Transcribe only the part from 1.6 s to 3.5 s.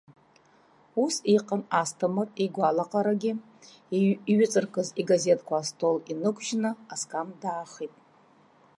Асҭамыр игәалаҟарагьы,